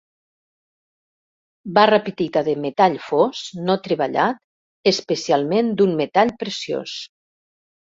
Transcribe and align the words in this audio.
Barra 1.75 1.99
petita 2.07 2.43
de 2.47 2.55
metall 2.63 2.97
fos, 3.09 3.43
no 3.69 3.77
treballat, 3.89 4.41
especialment 4.95 5.73
d'un 5.83 5.97
metall 6.03 6.35
preciós. 6.45 6.99